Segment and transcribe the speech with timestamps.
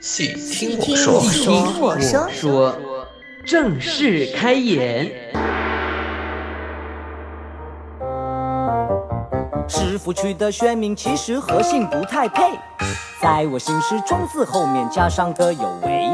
[0.00, 2.74] 请听听我说，听我说，说
[3.44, 5.12] 正式开演。
[9.68, 12.58] 师傅取的学名其实和姓不太配，
[13.20, 16.08] 在我姓氏庄字后面加上个有为。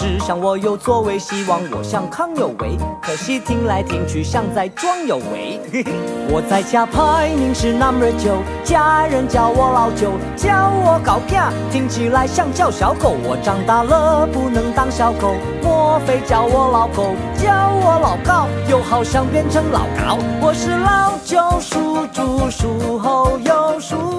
[0.00, 5.60] 试想我有作为，希望我像康有为，可惜听来听去像在装有为。
[5.72, 5.92] 嘿 嘿
[6.30, 11.34] 我在家排名是 number 九，家人叫我老九，叫我搞屁，
[11.72, 13.16] 听起来像叫小狗。
[13.24, 15.34] 我长大了不能当小狗，
[15.64, 20.16] 莫非叫我老狗，叫我老高，又好像变成老高。
[20.40, 24.17] 我是老九，属猪，属猴，又属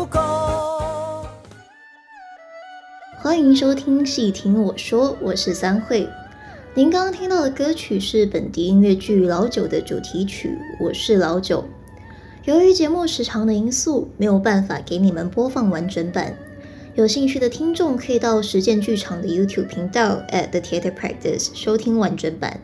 [3.22, 6.08] 欢迎收听细听我说，我是三慧。
[6.74, 11.60] 您刚刚听到的歌曲是本地音乐剧《老九》的主题曲《我是老九》。
[12.46, 16.34] 由于节目时长的因素，没有办法给你们播放完整版。
[16.96, 22.58] 有兴趣的听众可以到实践剧场的 YouTube 频道 at the theater Practice 收听完整版。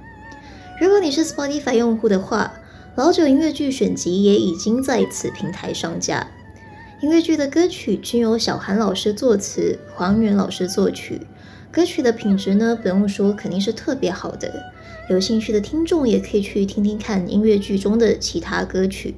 [0.80, 2.53] 如果你是 Spotify 用户的话，
[2.95, 6.26] 老九音乐剧选集也已经在此平台上架。
[7.06, 11.22] 音乐剧的歌曲均由小韩老师作词，黄源老师作曲。
[11.72, 14.52] 歌曲的品质呢，不用说，肯定是特别好的。
[15.08, 19.14] 有兴趣的听众也可以去听听看音乐剧中的其他歌曲。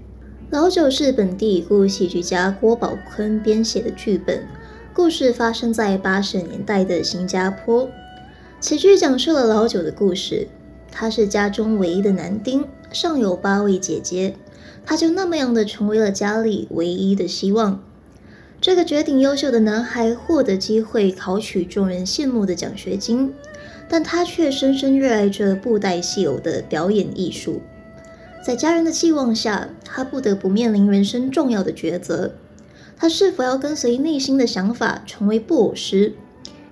[0.50, 4.46] 老九是本地已故戏剧家郭宝坤编写的剧本，
[4.94, 7.90] 故事发生在八十年代的新加坡。
[8.60, 10.50] 此剧讲述了老九的故事，
[10.92, 14.36] 他是家中唯一的男丁，上有八位姐姐。
[14.90, 17.84] 他就那么样的成为了家里唯一的希望。
[18.62, 23.34] 这个绝顶优秀的男孩获得机会考取众人羡慕的奖学金，
[23.90, 27.62] 但他却深深热爱着布袋戏偶的表演艺术。
[28.42, 32.32] 在家人的期望下，他不得不面临人生重要的抉择：
[32.96, 36.14] 他是否要跟随内心的想法成为布偶师，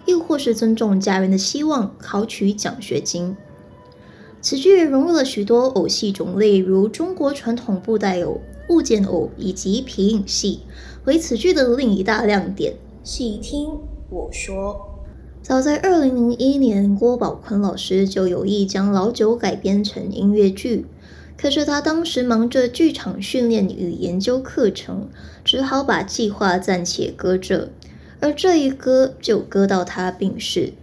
[0.05, 3.35] 又或是尊重家人的希望考取奖学金？
[4.45, 10.59] 此剧融入了许多偶戏种类，如中国传统布袋偶、物件偶以及皮影戏，
[11.05, 12.75] 为此剧的另一大亮点。
[13.03, 13.67] 细听
[14.07, 15.01] 我说，
[15.41, 20.85] 早在二零零一年，郭宝坤老师就有意将老九改编成音乐剧，
[21.35, 25.09] 可是他当时忙着剧场训练与研究课程，
[25.43, 27.69] 只好把计划暂且搁着。
[28.19, 30.73] 而这一搁就搁到他病逝。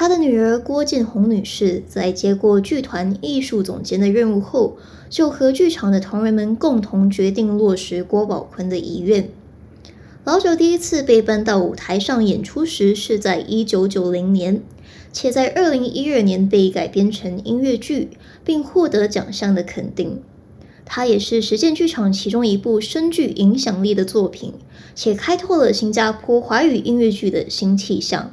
[0.00, 4.76] 他的女儿郭建红女士在接过剧团艺术总监的任务后，
[5.10, 9.28] 就和剧场的同仁们共同决定落实郭宝坤的遗愿。
[10.22, 14.62] 老九第一次被搬到舞台上演出时是在一九九零年，
[15.12, 18.10] 且在二零一二年被改编成音乐剧，
[18.44, 20.22] 并获得奖项的肯定。
[20.84, 24.54] 它也是实践剧场其中一部深具影响力的作品，
[24.94, 28.32] 且开拓了新加坡华语音乐剧的新气象。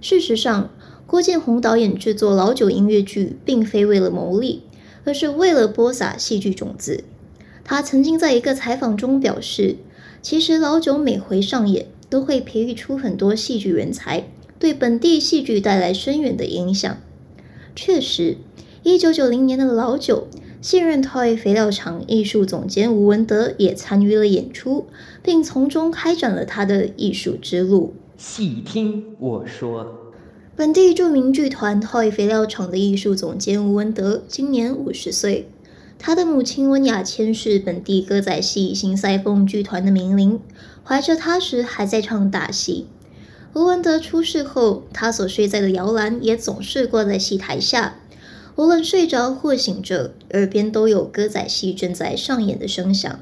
[0.00, 0.70] 事实上，
[1.06, 4.62] 郭建宏导演制作老九音乐剧，并非为了牟利，
[5.04, 7.04] 而是为了播撒戏剧种子。
[7.64, 9.76] 他曾经在一个采访中表示，
[10.22, 14.26] 其实老九每回上演，都会培育出很多戏剧人才，
[14.58, 16.96] 对本地戏剧带来深远的影响。
[17.76, 18.38] 确实，
[18.82, 20.28] 一九九零年的老九，
[20.62, 24.86] 现任 Toy 肥料厂艺术总监吴文德也参与了演出，
[25.22, 27.94] 并从中开展了他的艺术之路。
[28.22, 30.12] 细听我说。
[30.54, 35.48] 本地著名剧团 Toy 肥料厂的艺术总监吴文德今年五十岁，
[35.98, 40.38] 他的母亲温雅千是本地歌仔戏新赛凤剧团的名伶，
[40.84, 42.88] 怀着他时还在唱大戏。
[43.54, 47.96] 吴文德出事后，他所睡在的摇篮也总是挂在戏台下，
[48.54, 53.18] 无论睡着或醒着，耳边都有歌仔戏正在上演的声响。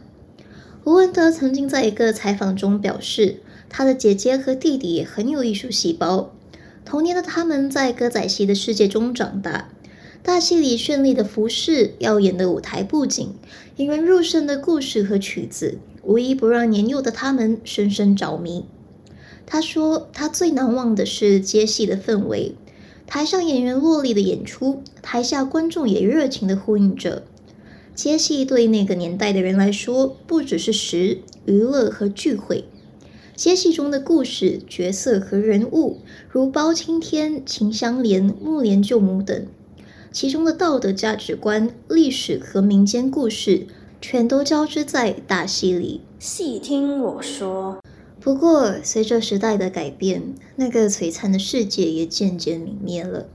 [0.83, 3.37] 吴文德曾经在一个采访中表示，
[3.69, 6.33] 他的姐姐和弟弟也很有艺术细胞。
[6.85, 9.71] 童年的他们在歌仔戏的世界中长大，
[10.23, 13.35] 大戏里绚丽的服饰、耀眼的舞台布景、
[13.77, 18.65] 引人入胜的故事和曲子，无一不让年幼的他们深深着迷。
[19.45, 22.55] 他说，他最难忘的是接戏的氛围，
[23.07, 27.23] 台上演员落力的演出，台下观众也热情的呼应着。
[27.95, 32.65] 接戏对那个年代的人来说，不只是食、娱乐和聚会。
[33.39, 35.99] 接戏中的故事、角色和人物，
[36.29, 39.47] 如包青天、秦香莲、木莲救母等，
[40.11, 43.69] 其中的道德价值观、历史和民间故事，
[44.01, 46.01] 全都交织在大戏里。
[46.19, 47.79] 细听我说。
[48.19, 53.29] 不过，随着时代的改变，那个璀璨的世界也渐渐泯灭了，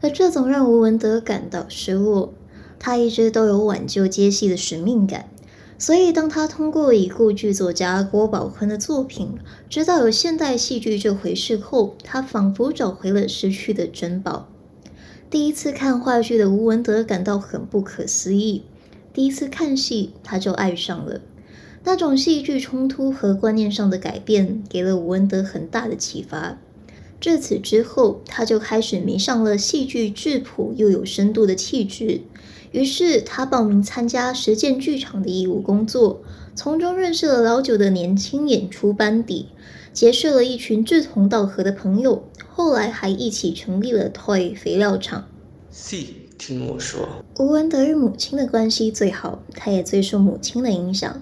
[0.00, 2.32] 而这总让吴文德感到失落。
[2.78, 5.28] 他一直都有挽救接戏的使命感。
[5.80, 9.30] 所以，当他通过已故剧作家郭宝坤的作品，
[9.70, 14.46] 知道有现代戏剧这回事后，他仿佛找回了失去的珍宝。
[15.30, 18.64] 第一次看话剧的吴文德感到很不可思议。
[19.14, 21.22] 第一次看戏，他就爱上了
[21.84, 26.58] 那种戏剧冲突和观念上的改变，给了吴文德很大的启发。
[27.22, 32.20] 自此之后，他就开始迷上了戏剧质朴又有深度的气质。
[32.72, 36.22] 于是，他报名参加实践剧场的义务工作，
[36.54, 39.48] 从中认识了老九的年轻演出班底，
[39.92, 42.24] 结识了一群志同道合的朋友。
[42.48, 45.26] 后来还一起成立了 Toy 肥料厂。
[45.70, 46.06] C，
[46.38, 47.08] 听我说，
[47.38, 51.20] 吴文德与母亲的关系最好，他也最受母亲的影响。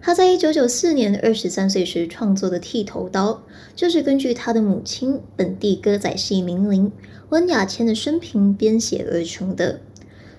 [0.00, 3.32] 他在一九九四年二十三岁时创作的《剃头刀》，
[3.76, 6.90] 就是根据他的母亲本地歌仔戏名伶
[7.28, 9.80] 温雅千的生平编写而成的。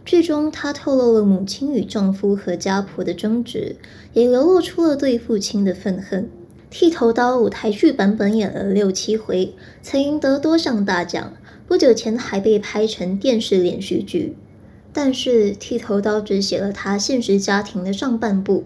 [0.05, 3.77] 剧中，她透露了母亲与丈夫和家婆的争执，
[4.13, 6.29] 也流露出了对父亲的愤恨。
[6.69, 11.33] 剃头刀舞台剧版本演了六七回，曾赢得多项大奖。
[11.67, 14.35] 不久前还被拍成电视连续剧。
[14.91, 18.65] 但是，剃头刀只写了她现实家庭的上半部。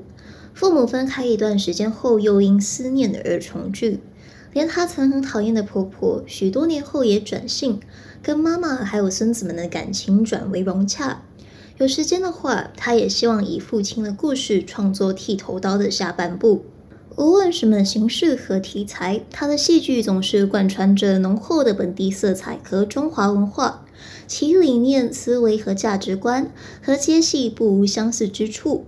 [0.53, 3.99] 父母分开一段时间后，又因思念而重聚。
[4.53, 7.79] 连他曾很讨厌的婆婆，许多年后也转性，
[8.23, 11.21] 跟妈妈还有孙子们的感情转为融洽。
[11.79, 16.65] 有时间的话，他也希望以父亲的故事创作《剃头刀》的下半部。
[17.17, 23.85] 无论什么形式和题材，他的戏剧总是贯穿着浓厚的本地色彩和中华文化，
[24.25, 26.51] 其理念、思维和价值观
[26.81, 28.85] 和接戏不无相似之处。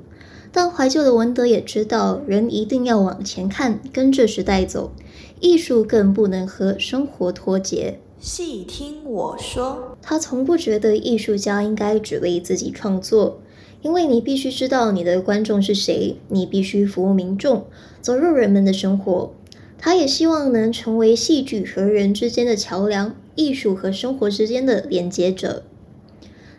[0.52, 4.92] 但怀旧的文德也知道，人一定要往前看，跟着时代走，
[5.40, 8.00] 艺术更不能和生活脱节。
[8.22, 13.40] 细听我说，他从不觉得艺术家应该只为自己创作，
[13.82, 17.66] 因为你必须知道你的观众是谁，你必须服务民众，
[18.02, 19.34] 走入人们的生活。
[19.78, 25.64] 他也希望能成为戏剧和人之间的桥梁，艺术和生活之间的连接者。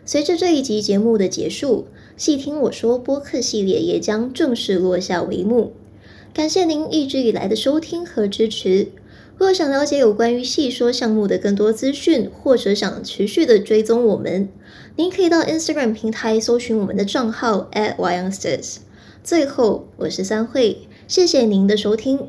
[0.03, 1.85] 随着这一集节目的结束，
[2.17, 5.73] 细听我说播客系列也将正式落下帷幕。
[6.33, 8.87] 感谢您一直以来的收听和支持。
[9.41, 14.47] 如果想了解有关于戏说项目的更多资讯，或者想持续的追踪我们，
[14.95, 18.75] 您可以到 Instagram 平台搜寻我们的账号 at youngsters。
[19.23, 22.19] 最后，我是三惠，谢谢您的收听。